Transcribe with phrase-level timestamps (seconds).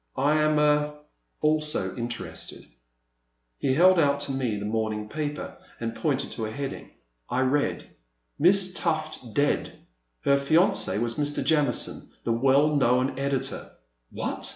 [0.17, 0.95] I am— er—
[1.41, 2.65] also interested."
[3.59, 6.89] He held out to me a morning paper and pointed to a heading.
[7.29, 7.87] I read:'
[8.25, 9.73] * Miss Tufil Dead!
[10.21, 11.43] Her Fianc6 was Mr.
[11.43, 14.49] Jamison, the well known Editor." '* What